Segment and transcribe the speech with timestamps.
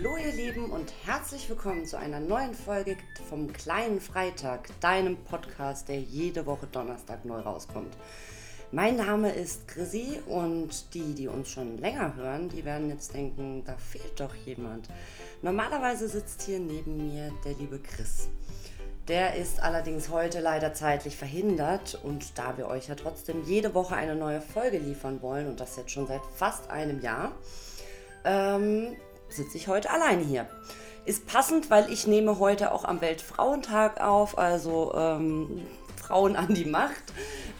[0.00, 2.96] Hallo ihr Lieben und herzlich willkommen zu einer neuen Folge
[3.28, 7.96] vom kleinen Freitag, deinem Podcast, der jede Woche Donnerstag neu rauskommt.
[8.70, 13.64] Mein Name ist Chrissy und die, die uns schon länger hören, die werden jetzt denken,
[13.66, 14.88] da fehlt doch jemand.
[15.42, 18.28] Normalerweise sitzt hier neben mir der liebe Chris.
[19.08, 23.96] Der ist allerdings heute leider zeitlich verhindert und da wir euch ja trotzdem jede Woche
[23.96, 27.32] eine neue Folge liefern wollen und das jetzt schon seit fast einem Jahr,
[28.24, 28.96] ähm,
[29.28, 30.46] sitze ich heute alleine hier.
[31.04, 36.64] Ist passend, weil ich nehme heute auch am Weltfrauentag auf, also ähm, Frauen an die
[36.64, 37.02] Macht.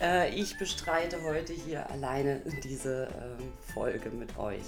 [0.01, 4.65] Äh, ich bestreite heute hier alleine diese äh, Folge mit euch.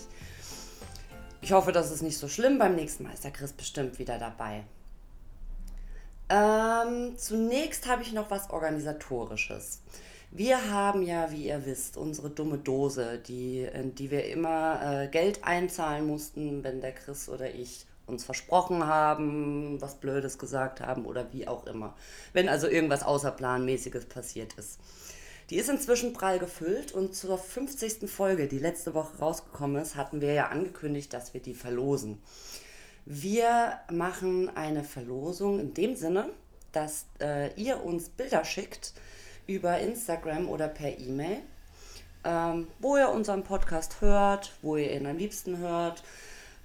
[1.42, 2.58] Ich hoffe, das ist nicht so schlimm.
[2.58, 4.64] Beim nächsten Mal ist der Chris bestimmt wieder dabei.
[6.28, 9.80] Ähm, zunächst habe ich noch was Organisatorisches.
[10.32, 15.08] Wir haben ja, wie ihr wisst, unsere dumme Dose, die, in die wir immer äh,
[15.08, 21.04] Geld einzahlen mussten, wenn der Chris oder ich uns versprochen haben, was Blödes gesagt haben
[21.04, 21.96] oder wie auch immer.
[22.32, 24.78] Wenn also irgendwas Außerplanmäßiges passiert ist.
[25.50, 28.08] Die ist inzwischen prall gefüllt und zur 50.
[28.08, 32.22] Folge, die letzte Woche rausgekommen ist, hatten wir ja angekündigt, dass wir die verlosen.
[33.04, 36.30] Wir machen eine Verlosung in dem Sinne,
[36.70, 38.92] dass äh, ihr uns Bilder schickt
[39.50, 41.38] über Instagram oder per E-Mail,
[42.24, 46.04] ähm, wo ihr unseren Podcast hört, wo ihr ihn am liebsten hört,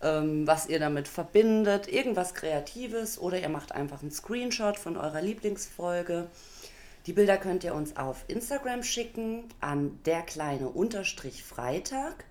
[0.03, 5.21] ähm, was ihr damit verbindet, irgendwas Kreatives oder ihr macht einfach einen Screenshot von eurer
[5.21, 6.27] Lieblingsfolge.
[7.07, 12.25] Die Bilder könnt ihr uns auf Instagram schicken an der kleine Unterstrich Freitag.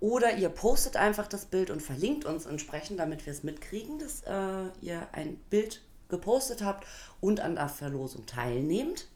[0.00, 4.22] Oder ihr postet einfach das Bild und verlinkt uns entsprechend, damit wir es mitkriegen, dass
[4.22, 6.86] äh, ihr ein Bild gepostet habt
[7.20, 9.06] und an der Verlosung teilnehmt.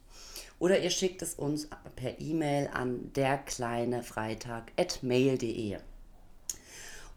[0.59, 5.79] Oder ihr schickt es uns per E-Mail an derkleinefreitag.mail.de.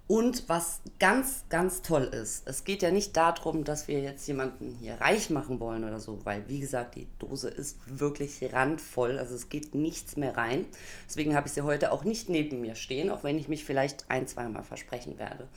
[0.08, 4.75] Und was ganz, ganz toll ist, es geht ja nicht darum, dass wir jetzt jemanden
[4.81, 9.36] hier reich machen wollen oder so, weil wie gesagt, die Dose ist wirklich randvoll, also
[9.36, 10.66] es geht nichts mehr rein.
[11.08, 14.09] Deswegen habe ich sie heute auch nicht neben mir stehen, auch wenn ich mich vielleicht
[14.09, 15.47] ein, zweimal versprechen werde.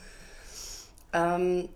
[1.14, 1.70] Ähm,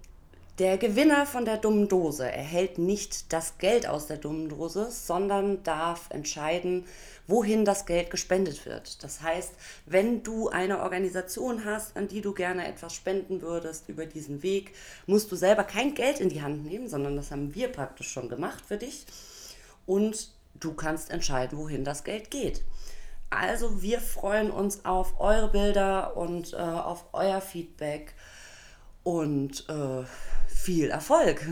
[0.59, 5.62] der Gewinner von der dummen Dose erhält nicht das Geld aus der dummen Dose, sondern
[5.62, 6.87] darf entscheiden,
[7.27, 9.03] wohin das Geld gespendet wird.
[9.03, 9.53] Das heißt,
[9.84, 14.72] wenn du eine Organisation hast, an die du gerne etwas spenden würdest über diesen Weg,
[15.06, 18.31] musst du selber kein Geld in die Hand nehmen, sondern das haben wir praktisch schon
[18.31, 19.05] gemacht für dich.
[19.84, 22.62] Und du kannst entscheiden, wohin das Geld geht.
[23.28, 28.15] Also wir freuen uns auf eure Bilder und äh, auf euer Feedback
[29.03, 30.05] und äh,
[30.56, 31.47] viel Erfolg.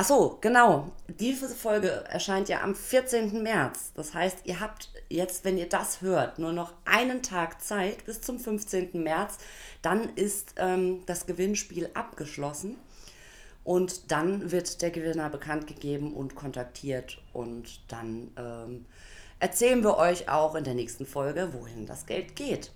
[0.00, 0.92] Ach so, genau.
[1.08, 3.42] Diese Folge erscheint ja am 14.
[3.42, 3.92] März.
[3.94, 8.20] Das heißt, ihr habt jetzt, wenn ihr das hört, nur noch einen Tag Zeit bis
[8.20, 9.02] zum 15.
[9.02, 9.38] März.
[9.82, 12.76] Dann ist ähm, das Gewinnspiel abgeschlossen.
[13.64, 17.20] Und dann wird der Gewinner bekannt gegeben und kontaktiert.
[17.32, 18.86] Und dann ähm,
[19.40, 22.70] erzählen wir euch auch in der nächsten Folge, wohin das Geld geht.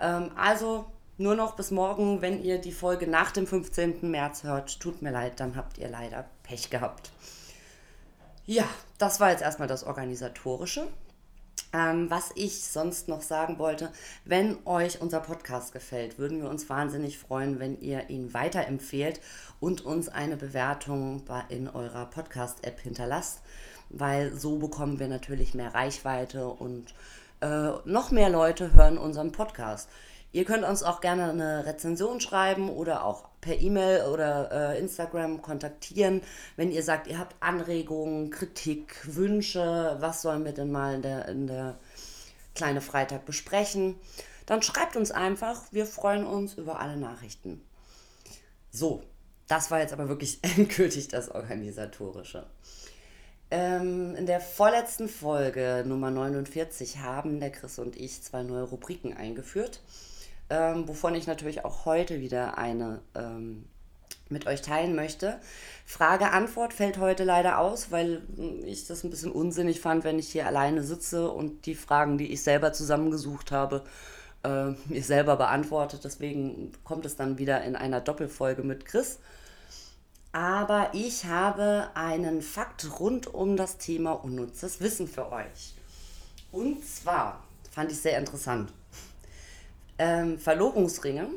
[0.00, 4.10] Ähm, also nur noch bis morgen, wenn ihr die Folge nach dem 15.
[4.10, 4.80] März hört.
[4.80, 7.10] Tut mir leid, dann habt ihr leider Pech gehabt.
[8.46, 8.64] Ja,
[8.98, 10.88] das war jetzt erstmal das Organisatorische.
[11.72, 13.90] Ähm, was ich sonst noch sagen wollte,
[14.24, 19.20] wenn euch unser Podcast gefällt, würden wir uns wahnsinnig freuen, wenn ihr ihn weiterempfehlt
[19.60, 23.40] und uns eine Bewertung in eurer Podcast-App hinterlasst,
[23.88, 26.94] weil so bekommen wir natürlich mehr Reichweite und
[27.40, 29.88] äh, noch mehr Leute hören unseren Podcast.
[30.34, 35.42] Ihr könnt uns auch gerne eine Rezension schreiben oder auch per E-Mail oder äh, Instagram
[35.42, 36.22] kontaktieren,
[36.56, 41.28] wenn ihr sagt, ihr habt Anregungen, Kritik, Wünsche, was sollen wir denn mal in der,
[41.28, 41.78] in der
[42.56, 43.94] kleine Freitag besprechen.
[44.44, 47.62] Dann schreibt uns einfach, wir freuen uns über alle Nachrichten.
[48.72, 49.04] So,
[49.46, 52.44] das war jetzt aber wirklich endgültig das Organisatorische.
[53.52, 59.16] Ähm, in der vorletzten Folge Nummer 49 haben der Chris und ich zwei neue Rubriken
[59.16, 59.80] eingeführt
[60.50, 63.66] ähm, wovon ich natürlich auch heute wieder eine ähm,
[64.28, 65.38] mit euch teilen möchte.
[65.86, 68.22] Frage-Antwort fällt heute leider aus, weil
[68.64, 72.32] ich das ein bisschen unsinnig fand, wenn ich hier alleine sitze und die Fragen, die
[72.32, 73.84] ich selber zusammengesucht habe,
[74.42, 76.04] äh, mir selber beantwortet.
[76.04, 79.18] Deswegen kommt es dann wieder in einer Doppelfolge mit Chris.
[80.32, 85.74] Aber ich habe einen Fakt rund um das Thema unnützes Wissen für euch.
[86.50, 88.72] Und zwar fand ich sehr interessant.
[89.98, 91.28] Ähm, Verlobungsringe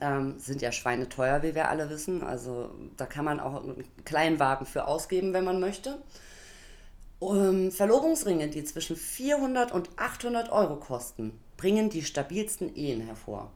[0.00, 2.22] ähm, sind ja schweineteuer, wie wir alle wissen.
[2.22, 5.98] Also da kann man auch einen kleinen Wagen für ausgeben, wenn man möchte.
[7.20, 13.50] Ähm, Verlobungsringe, die zwischen 400 und 800 Euro kosten, bringen die stabilsten Ehen hervor.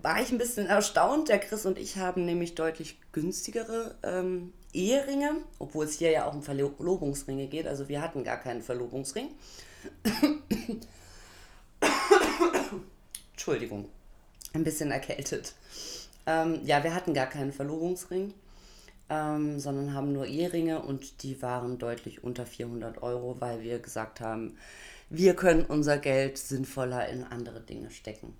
[0.00, 1.28] war ich ein bisschen erstaunt.
[1.28, 6.34] Der Chris und ich haben nämlich deutlich günstigere ähm, Eheringe, obwohl es hier ja auch
[6.34, 7.66] um Verlobungsringe geht.
[7.66, 9.28] Also wir hatten gar keinen Verlobungsring.
[13.42, 13.88] Entschuldigung,
[14.52, 15.54] ein bisschen erkältet.
[16.26, 18.34] Ähm, ja, wir hatten gar keinen Verlobungsring,
[19.10, 24.20] ähm, sondern haben nur Eheringe und die waren deutlich unter 400 Euro, weil wir gesagt
[24.20, 24.56] haben,
[25.10, 28.36] wir können unser Geld sinnvoller in andere Dinge stecken.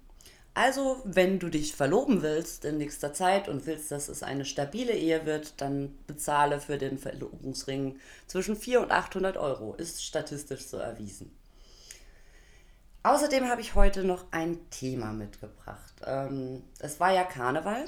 [0.55, 4.93] Also, wenn du dich verloben willst in nächster Zeit und willst, dass es eine stabile
[4.93, 7.99] Ehe wird, dann bezahle für den Verlobungsring
[8.29, 9.75] zwischen 400 und 800 Euro.
[9.75, 11.33] Ist statistisch so erwiesen.
[13.03, 15.95] Außerdem habe ich heute noch ein Thema mitgebracht.
[16.07, 17.85] Ähm, es war ja Karneval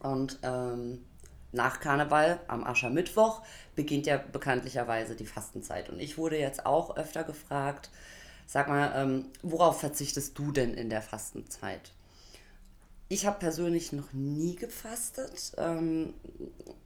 [0.00, 1.04] und ähm,
[1.52, 3.42] nach Karneval am Aschermittwoch
[3.74, 5.88] beginnt ja bekanntlicherweise die Fastenzeit.
[5.88, 7.90] Und ich wurde jetzt auch öfter gefragt,
[8.50, 11.92] Sag mal, ähm, worauf verzichtest du denn in der Fastenzeit?
[13.10, 15.52] Ich habe persönlich noch nie gefastet.
[15.58, 16.14] Ähm,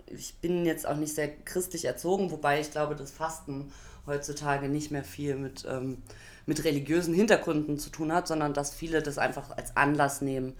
[0.06, 3.72] ich bin jetzt auch nicht sehr christlich erzogen, wobei ich glaube, dass Fasten
[4.06, 5.98] heutzutage nicht mehr viel mit, ähm,
[6.46, 10.54] mit religiösen Hintergründen zu tun hat, sondern dass viele das einfach als Anlass nehmen,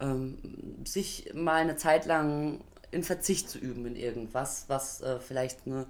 [0.00, 0.38] ähm,
[0.84, 2.60] sich mal eine Zeit lang
[2.90, 5.86] in Verzicht zu üben in irgendwas, was äh, vielleicht eine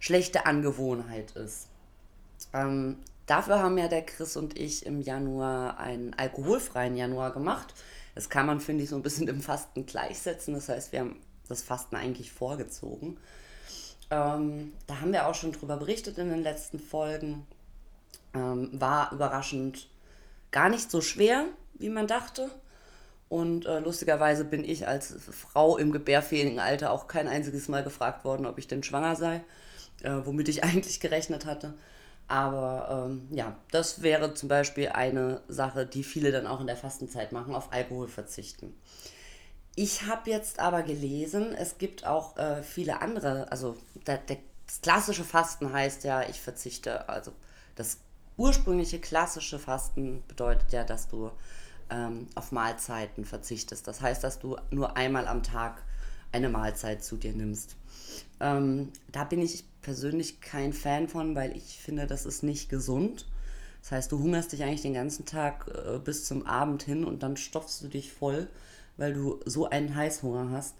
[0.00, 1.68] schlechte Angewohnheit ist.
[2.52, 7.72] Ähm, Dafür haben ja der Chris und ich im Januar einen alkoholfreien Januar gemacht.
[8.14, 10.54] Das kann man, finde ich, so ein bisschen im Fasten gleichsetzen.
[10.54, 11.16] Das heißt, wir haben
[11.48, 13.16] das Fasten eigentlich vorgezogen.
[14.12, 17.46] Ähm, da haben wir auch schon drüber berichtet in den letzten Folgen.
[18.34, 19.88] Ähm, war überraschend
[20.50, 22.50] gar nicht so schwer, wie man dachte.
[23.30, 28.26] Und äh, lustigerweise bin ich als Frau im gebärfähigen Alter auch kein einziges Mal gefragt
[28.26, 29.42] worden, ob ich denn schwanger sei,
[30.02, 31.72] äh, womit ich eigentlich gerechnet hatte.
[32.28, 36.76] Aber ähm, ja, das wäre zum Beispiel eine Sache, die viele dann auch in der
[36.76, 38.74] Fastenzeit machen, auf Alkohol verzichten.
[39.74, 43.76] Ich habe jetzt aber gelesen, es gibt auch äh, viele andere, also
[44.06, 47.32] der, der, das klassische Fasten heißt ja, ich verzichte, also
[47.74, 47.98] das
[48.36, 51.30] ursprüngliche klassische Fasten bedeutet ja, dass du
[51.90, 53.86] ähm, auf Mahlzeiten verzichtest.
[53.86, 55.82] Das heißt, dass du nur einmal am Tag
[56.32, 57.76] eine Mahlzeit zu dir nimmst.
[58.40, 63.26] Ähm, da bin ich persönlich kein Fan von, weil ich finde, das ist nicht gesund.
[63.82, 67.22] Das heißt, du hungerst dich eigentlich den ganzen Tag äh, bis zum Abend hin und
[67.22, 68.48] dann stopfst du dich voll,
[69.02, 70.76] weil du so einen Heißhunger hast.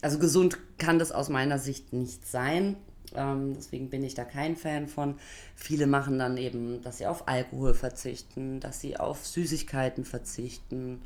[0.00, 2.76] Also gesund kann das aus meiner Sicht nicht sein.
[3.16, 5.18] Ähm, deswegen bin ich da kein Fan von.
[5.56, 11.02] Viele machen dann eben, dass sie auf Alkohol verzichten, dass sie auf Süßigkeiten verzichten,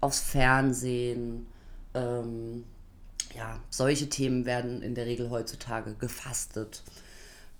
[0.00, 1.46] aufs Fernsehen.
[1.94, 2.62] Ähm,
[3.34, 6.84] ja, solche Themen werden in der Regel heutzutage gefastet.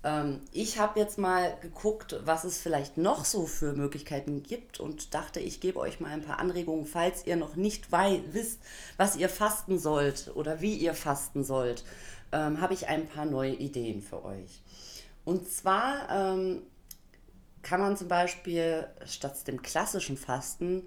[0.05, 5.15] Ähm, ich habe jetzt mal geguckt, was es vielleicht noch so für Möglichkeiten gibt und
[5.15, 8.61] dachte, ich gebe euch mal ein paar Anregungen, falls ihr noch nicht wisst,
[8.97, 11.83] was ihr fasten sollt oder wie ihr fasten sollt,
[12.31, 14.61] ähm, habe ich ein paar neue Ideen für euch.
[15.25, 16.61] Und zwar ähm,
[17.63, 20.83] kann man zum Beispiel statt dem klassischen Fasten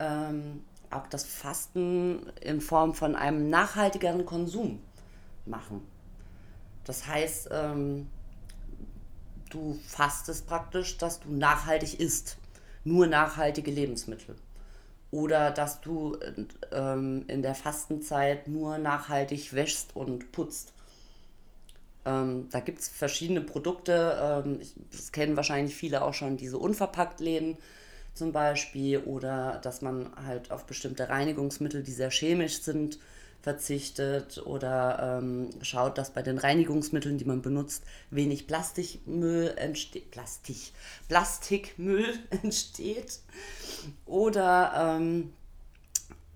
[0.00, 4.82] ähm, auch das Fasten in Form von einem nachhaltigeren Konsum
[5.44, 5.86] machen.
[6.84, 8.08] Das heißt, ähm,
[9.50, 12.36] du fastest praktisch, dass du nachhaltig isst.
[12.84, 14.36] Nur nachhaltige Lebensmittel.
[15.10, 16.18] Oder dass du
[16.72, 20.72] ähm, in der Fastenzeit nur nachhaltig wäschst und putzt.
[22.04, 24.44] Ähm, da gibt es verschiedene Produkte.
[24.44, 24.60] Ähm,
[24.92, 27.56] das kennen wahrscheinlich viele auch schon, diese unverpackt Läden
[28.14, 32.98] zum Beispiel oder dass man halt auf bestimmte Reinigungsmittel, die sehr chemisch sind,
[33.46, 40.10] verzichtet oder ähm, schaut, dass bei den Reinigungsmitteln, die man benutzt, wenig Plastikmüll entsteht.
[40.10, 40.72] Plastik,
[41.06, 43.20] Plastikmüll entsteht.
[44.04, 45.32] Oder ähm,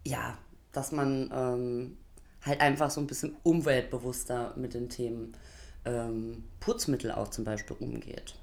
[0.05, 0.39] ja,
[0.71, 1.97] dass man ähm,
[2.43, 5.33] halt einfach so ein bisschen umweltbewusster mit den Themen
[5.87, 8.37] ähm, Putzmittel auch zum Beispiel umgeht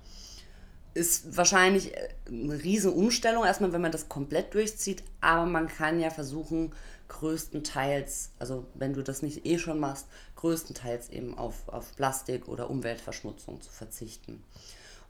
[0.97, 5.99] ist wahrscheinlich äh, eine riesen Umstellung, erstmal, wenn man das komplett durchzieht, aber man kann
[5.99, 6.73] ja versuchen,
[7.09, 12.69] größtenteils, also wenn du das nicht eh schon machst, größtenteils eben auf, auf Plastik oder
[12.69, 14.43] Umweltverschmutzung zu verzichten.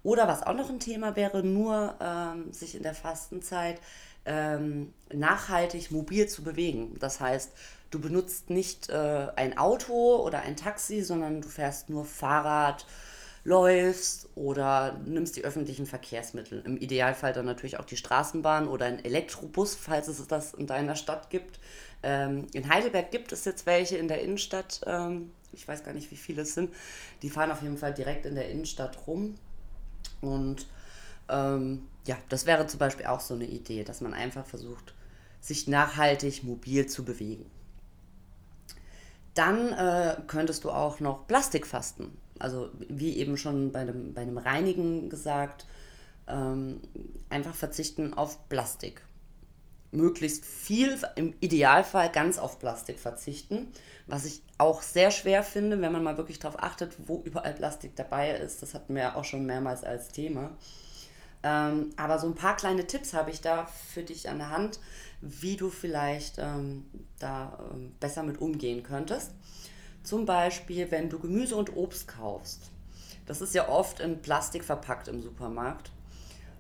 [0.04, 3.82] Oder was auch noch ein Thema wäre, nur ähm, sich in der Fastenzeit
[4.26, 6.96] ähm, nachhaltig mobil zu bewegen.
[7.00, 7.52] Das heißt,
[7.92, 12.86] du benutzt nicht äh, ein Auto oder ein Taxi, sondern du fährst nur Fahrrad,
[13.48, 16.62] läufst oder nimmst die öffentlichen Verkehrsmittel.
[16.66, 20.98] Im Idealfall dann natürlich auch die Straßenbahn oder ein Elektrobus, falls es das in deiner
[20.98, 21.62] Stadt gibt.
[22.04, 24.82] Ähm, in Heidelberg gibt es jetzt welche in der Innenstadt.
[24.86, 26.74] Ähm, ich weiß gar nicht, wie viele es sind.
[27.22, 29.36] Die fahren auf jeden Fall direkt in der Innenstadt rum.
[30.20, 30.68] Und
[31.30, 34.94] ähm, ja, das wäre zum Beispiel auch so eine Idee, dass man einfach versucht,
[35.40, 37.50] sich nachhaltig mobil zu bewegen.
[39.36, 42.18] Dann äh, könntest du auch noch Plastik fasten.
[42.40, 45.66] Also wie eben schon bei einem, bei einem Reinigen gesagt,
[46.28, 46.82] ähm,
[47.30, 49.02] einfach verzichten auf Plastik.
[49.92, 53.68] Möglichst viel, im Idealfall ganz auf Plastik verzichten,
[54.06, 57.96] was ich auch sehr schwer finde, wenn man mal wirklich darauf achtet, wo überall Plastik
[57.96, 58.62] dabei ist.
[58.62, 60.52] Das hatten wir ja auch schon mehrmals als Thema.
[61.44, 64.80] Ähm, aber so ein paar kleine Tipps habe ich da für dich an der Hand,
[65.22, 66.86] wie du vielleicht ähm,
[67.20, 69.32] da ähm, besser mit umgehen könntest.
[70.08, 72.72] Zum Beispiel, wenn du Gemüse und Obst kaufst.
[73.26, 75.92] Das ist ja oft in Plastik verpackt im Supermarkt.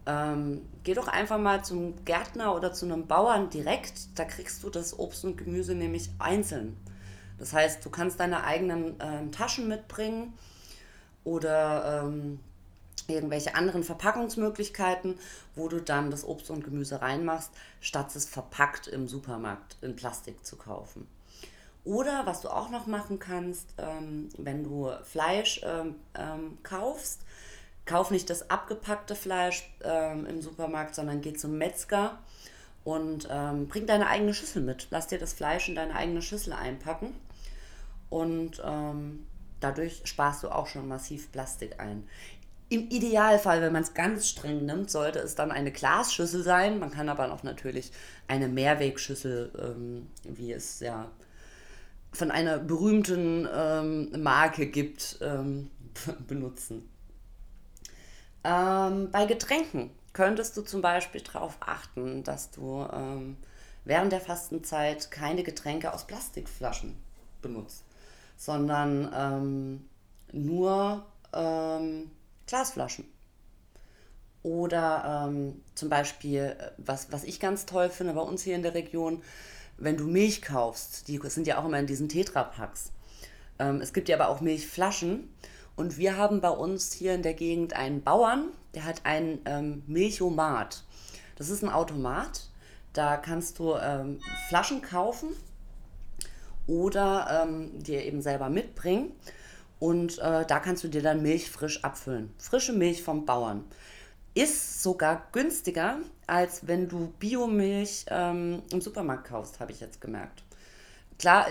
[0.05, 4.19] Ähm, geh doch einfach mal zum Gärtner oder zu einem Bauern direkt.
[4.19, 6.75] Da kriegst du das Obst und Gemüse nämlich einzeln.
[7.37, 10.33] Das heißt, du kannst deine eigenen ähm, Taschen mitbringen
[11.23, 12.41] oder ähm,
[13.07, 15.17] irgendwelche anderen Verpackungsmöglichkeiten,
[15.55, 20.45] wo du dann das Obst und Gemüse reinmachst, statt es verpackt im Supermarkt in Plastik
[20.45, 21.07] zu kaufen.
[21.87, 27.21] Oder was du auch noch machen kannst, ähm, wenn du Fleisch ähm, ähm, kaufst,
[27.85, 32.19] kauf nicht das abgepackte Fleisch ähm, im Supermarkt, sondern geh zum Metzger
[32.83, 34.87] und ähm, bring deine eigene Schüssel mit.
[34.89, 37.15] Lass dir das Fleisch in deine eigene Schüssel einpacken
[38.09, 39.25] und ähm,
[39.61, 42.05] dadurch sparst du auch schon massiv Plastik ein.
[42.67, 46.79] Im Idealfall, wenn man es ganz streng nimmt, sollte es dann eine Glasschüssel sein.
[46.79, 47.93] Man kann aber auch natürlich
[48.27, 51.09] eine Mehrwegschüssel, wie es ja
[52.17, 55.69] von einer berühmten ähm, Marke gibt, ähm,
[56.27, 56.89] benutzen.
[58.43, 63.37] Ähm, bei Getränken könntest du zum Beispiel darauf achten, dass du ähm,
[63.85, 66.95] während der Fastenzeit keine Getränke aus Plastikflaschen
[67.41, 67.83] benutzt,
[68.35, 69.89] sondern ähm,
[70.31, 71.05] nur
[72.47, 73.05] Glasflaschen.
[74.43, 78.63] Oder ähm, zum Beispiel, äh, was, was ich ganz toll finde bei uns hier in
[78.63, 79.21] der Region,
[79.77, 82.91] wenn du Milch kaufst, die sind ja auch immer in diesen Tetrapacks.
[83.59, 85.29] Ähm, es gibt ja aber auch Milchflaschen
[85.75, 89.83] und wir haben bei uns hier in der Gegend einen Bauern, der hat einen ähm,
[89.87, 90.83] Milchomat.
[91.35, 92.49] Das ist ein Automat.
[92.93, 94.19] Da kannst du ähm,
[94.49, 95.29] Flaschen kaufen
[96.65, 99.11] oder ähm, dir eben selber mitbringen.
[99.79, 102.33] Und äh, da kannst du dir dann Milch frisch abfüllen.
[102.39, 103.63] Frische Milch vom Bauern.
[104.37, 110.43] Ist sogar günstiger, als wenn du Biomilch ähm, im Supermarkt kaufst, habe ich jetzt gemerkt
[111.17, 111.47] klar,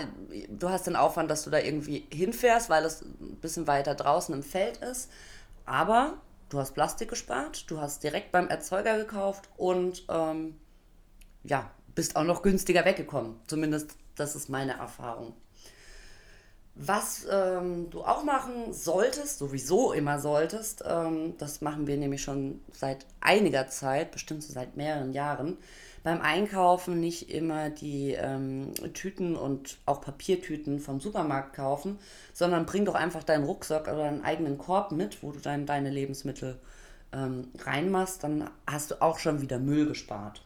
[0.49, 4.33] du hast den Aufwand, dass du da irgendwie hinfährst, weil es ein bisschen weiter draußen
[4.33, 5.09] im Feld ist.
[5.65, 6.17] Aber
[6.49, 10.55] du hast Plastik gespart, du hast direkt beim Erzeuger gekauft und ähm,
[11.43, 13.35] ja, bist auch noch günstiger weggekommen.
[13.47, 15.33] Zumindest das ist meine Erfahrung.
[16.79, 22.61] Was ähm, du auch machen solltest, sowieso immer solltest, ähm, das machen wir nämlich schon
[22.71, 25.57] seit einiger Zeit, bestimmt so seit mehreren Jahren,
[26.03, 31.97] beim Einkaufen nicht immer die ähm, Tüten und auch Papiertüten vom Supermarkt kaufen,
[32.31, 35.89] sondern bring doch einfach deinen Rucksack oder deinen eigenen Korb mit, wo du dann deine
[35.89, 36.59] Lebensmittel
[37.11, 38.23] ähm, reinmachst.
[38.23, 40.43] Dann hast du auch schon wieder Müll gespart.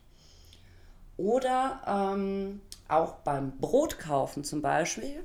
[1.18, 5.24] Oder ähm, auch beim Brot kaufen zum Beispiel.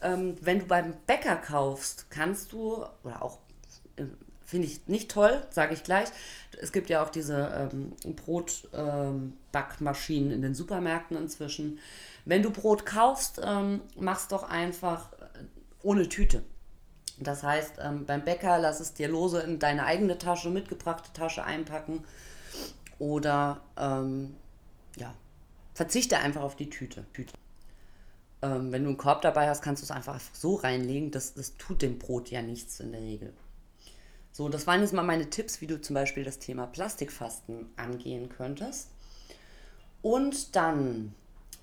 [0.00, 3.38] Ähm, wenn du beim Bäcker kaufst, kannst du, oder auch
[3.96, 4.04] äh,
[4.44, 6.08] finde ich nicht toll, sage ich gleich.
[6.60, 11.78] Es gibt ja auch diese ähm, Brotbackmaschinen ähm, in den Supermärkten inzwischen.
[12.24, 15.44] Wenn du Brot kaufst, ähm, mach's doch einfach äh,
[15.82, 16.42] ohne Tüte.
[17.20, 21.44] Das heißt, ähm, beim Bäcker lass es dir lose in deine eigene Tasche, mitgebrachte Tasche
[21.44, 22.04] einpacken.
[22.98, 24.36] Oder ähm,
[24.96, 25.12] ja,
[25.74, 27.04] verzichte einfach auf die Tüte.
[27.12, 27.34] Tüte.
[28.40, 31.10] Ähm, wenn du einen Korb dabei hast, kannst du es einfach so reinlegen.
[31.10, 33.32] Das, das tut dem Brot ja nichts in der Regel.
[34.32, 38.28] So, das waren jetzt mal meine Tipps, wie du zum Beispiel das Thema Plastikfasten angehen
[38.28, 38.88] könntest.
[40.00, 41.12] Und dann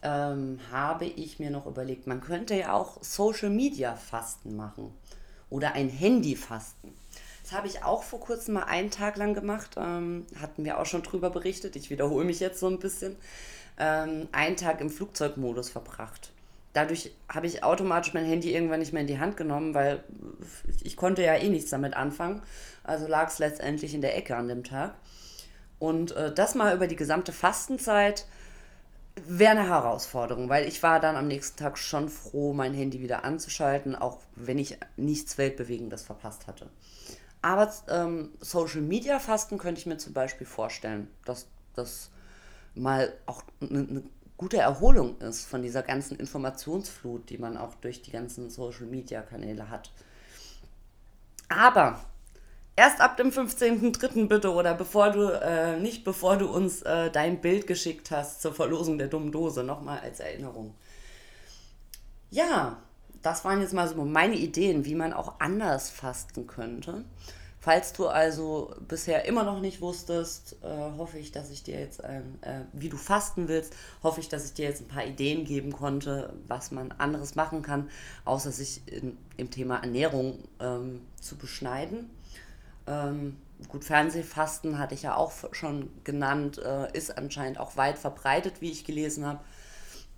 [0.01, 4.93] ähm, habe ich mir noch überlegt, man könnte ja auch Social Media Fasten machen
[5.49, 6.93] oder ein Handy-Fasten.
[7.43, 9.75] Das habe ich auch vor kurzem mal einen Tag lang gemacht.
[9.77, 11.77] Ähm, hatten wir auch schon drüber berichtet.
[11.77, 13.15] Ich wiederhole mich jetzt so ein bisschen.
[13.77, 16.33] Ähm, einen Tag im Flugzeugmodus verbracht
[16.75, 20.03] dadurch habe ich automatisch mein Handy irgendwann nicht mehr in die Hand genommen, weil
[20.83, 22.41] ich konnte ja eh nichts damit anfangen.
[22.83, 24.95] Also lag es letztendlich in der Ecke an dem Tag.
[25.79, 28.25] Und äh, das mal über die gesamte Fastenzeit
[29.25, 33.23] wäre eine Herausforderung, weil ich war dann am nächsten Tag schon froh, mein Handy wieder
[33.23, 36.69] anzuschalten, auch wenn ich nichts Weltbewegendes verpasst hatte.
[37.41, 42.09] Aber ähm, Social Media Fasten könnte ich mir zum Beispiel vorstellen, dass das
[42.73, 44.03] mal auch eine ne
[44.37, 49.91] gute Erholung ist von dieser ganzen Informationsflut, die man auch durch die ganzen Social-Media-Kanäle hat.
[51.47, 52.01] Aber
[52.75, 54.27] erst ab dem 15.03.
[54.27, 58.53] bitte oder bevor du, äh, nicht bevor du uns äh, dein Bild geschickt hast zur
[58.53, 60.75] Verlosung der dummen Dose, nochmal als Erinnerung.
[62.29, 62.77] Ja,
[63.21, 67.05] das waren jetzt mal so meine Ideen, wie man auch anders fasten könnte.
[67.65, 72.03] Falls du also bisher immer noch nicht wusstest, äh, hoffe ich, dass ich dir jetzt,
[72.03, 75.45] ein, äh, wie du fasten willst, hoffe ich, dass ich dir jetzt ein paar Ideen
[75.45, 77.89] geben konnte, was man anderes machen kann,
[78.23, 82.11] außer sich in, im Thema Ernährung ähm, zu beschneiden.
[82.85, 83.35] Ähm,
[83.67, 88.69] gut, Fernsehfasten hatte ich ja auch schon genannt, äh, ist anscheinend auch weit verbreitet, wie
[88.69, 89.39] ich gelesen habe.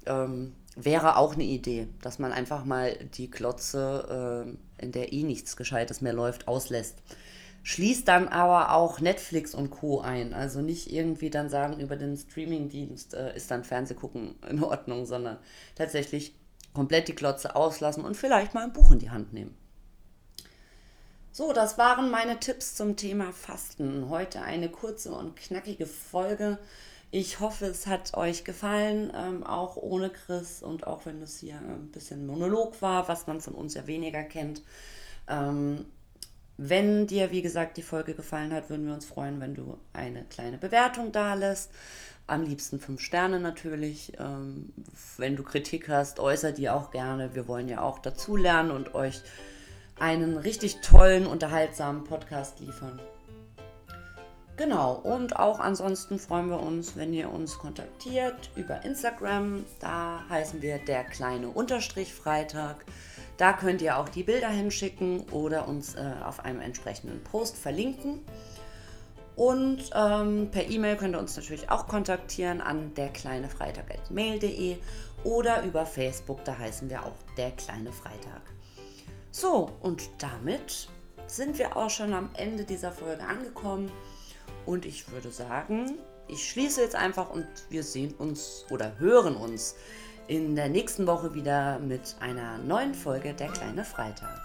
[0.05, 4.45] Ähm, wäre auch eine Idee, dass man einfach mal die Glotze,
[4.79, 7.01] äh, in der eh nichts Gescheites mehr läuft, auslässt.
[7.67, 10.00] Schließt dann aber auch Netflix und Co.
[10.00, 10.33] ein.
[10.33, 15.38] Also nicht irgendwie dann sagen, über den Streamingdienst äh, ist dann Fernsehgucken in Ordnung, sondern
[15.75, 16.33] tatsächlich
[16.74, 19.53] komplett die Glotze auslassen und vielleicht mal ein Buch in die Hand nehmen.
[21.33, 24.07] So, das waren meine Tipps zum Thema Fasten.
[24.07, 26.59] Heute eine kurze und knackige Folge.
[27.12, 31.57] Ich hoffe, es hat euch gefallen, ähm, auch ohne Chris und auch wenn es hier
[31.57, 34.62] ein bisschen Monolog war, was man von uns ja weniger kennt.
[35.27, 35.86] Ähm,
[36.57, 40.23] wenn dir, wie gesagt, die Folge gefallen hat, würden wir uns freuen, wenn du eine
[40.25, 41.71] kleine Bewertung da lässt.
[42.25, 44.13] Am liebsten fünf Sterne natürlich.
[44.19, 44.73] Ähm,
[45.17, 47.35] wenn du Kritik hast, äußere die auch gerne.
[47.35, 49.21] Wir wollen ja auch dazulernen und euch
[49.99, 52.99] einen richtig tollen, unterhaltsamen Podcast liefern.
[54.57, 59.63] Genau, und auch ansonsten freuen wir uns, wenn ihr uns kontaktiert über Instagram.
[59.79, 62.83] Da heißen wir der kleine Unterstrich Freitag.
[63.38, 68.25] Da könnt ihr auch die Bilder hinschicken oder uns äh, auf einem entsprechenden Post verlinken.
[69.36, 74.77] Und ähm, per E-Mail könnt ihr uns natürlich auch kontaktieren an derkleinefreitag.mail.de
[75.24, 78.41] oder über Facebook, da heißen wir auch der kleine Freitag.
[79.29, 80.89] So, und damit
[81.28, 83.91] sind wir auch schon am Ende dieser Folge angekommen.
[84.65, 89.76] Und ich würde sagen, ich schließe jetzt einfach und wir sehen uns oder hören uns
[90.27, 94.41] in der nächsten Woche wieder mit einer neuen Folge Der kleine Freitag.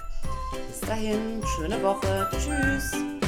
[0.69, 2.29] Bis dahin, schöne Woche.
[2.33, 3.22] Tschüss.